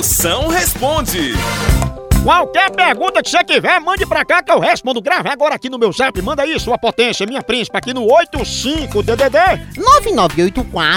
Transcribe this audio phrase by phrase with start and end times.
[0.00, 1.34] Moção responde.
[2.24, 5.02] Qualquer pergunta que você tiver, mande pra cá que eu respondo.
[5.02, 6.22] Grave agora aqui no meu zap.
[6.22, 9.60] Manda aí, sua potência, minha príncipe, aqui no 85DDD.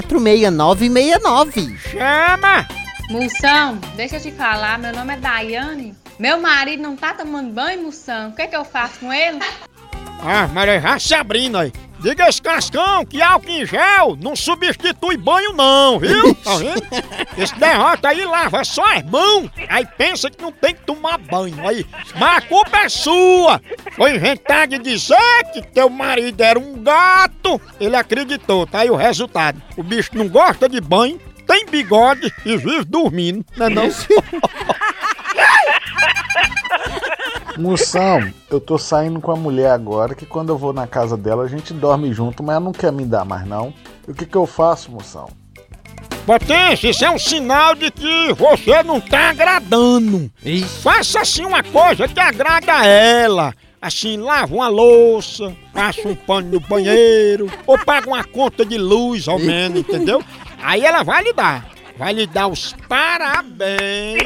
[0.08, 1.78] 99846969.
[1.80, 2.66] Chama!
[3.10, 5.94] Moção, deixa eu te falar, meu nome é Daiane.
[6.18, 8.30] Meu marido não tá tomando banho, Moção.
[8.30, 9.40] O que, é que eu faço com ele?
[10.22, 11.74] Ah, Maria, já se abrindo aí.
[12.04, 16.36] Diga esse cascão que álcool em gel não substitui banho não, viu?
[16.44, 16.84] Tá vendo?
[17.38, 21.56] Esse derrota aí lava só as mãos, aí pensa que não tem que tomar banho.
[21.66, 21.86] Aí,
[22.20, 23.62] mas a culpa é sua.
[23.94, 25.16] Foi inventar de dizer
[25.54, 27.62] que teu marido era um gato.
[27.80, 29.62] Ele acreditou, tá aí o resultado.
[29.78, 33.90] O bicho não gosta de banho, tem bigode e vive dormindo, não é não?
[37.64, 41.44] Moção, eu tô saindo com a mulher agora que quando eu vou na casa dela
[41.46, 43.74] a gente dorme junto, mas ela não quer me dar mais não.
[44.06, 45.30] E o que que eu faço, moção?
[46.26, 50.30] Potência, isso é um sinal de que você não tá agradando.
[50.82, 53.54] Faça assim uma coisa que agrada a ela.
[53.82, 59.26] Assim, lava uma louça, passa um pano no banheiro, ou paga uma conta de luz
[59.30, 60.22] ao menos, entendeu?
[60.62, 61.66] Aí ela vai lhe dar.
[61.98, 64.22] Vai lhe dar os parabéns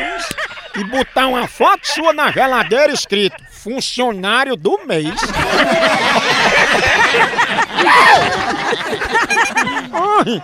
[0.78, 5.14] e botar uma foto sua na geladeira escrito funcionário do mês.
[9.94, 10.42] Ai,